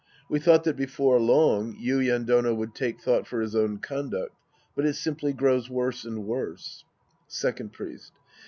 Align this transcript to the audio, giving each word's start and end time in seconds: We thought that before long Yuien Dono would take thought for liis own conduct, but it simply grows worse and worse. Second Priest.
We 0.27 0.39
thought 0.39 0.63
that 0.63 0.75
before 0.75 1.19
long 1.19 1.75
Yuien 1.79 2.25
Dono 2.25 2.55
would 2.55 2.73
take 2.73 2.99
thought 3.03 3.27
for 3.27 3.43
liis 3.45 3.53
own 3.53 3.77
conduct, 3.77 4.35
but 4.75 4.83
it 4.83 4.95
simply 4.95 5.31
grows 5.31 5.69
worse 5.69 6.05
and 6.05 6.25
worse. 6.25 6.83
Second 7.27 7.71
Priest. 7.71 8.11